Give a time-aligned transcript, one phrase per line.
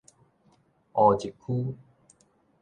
[0.93, 1.77] 烏日區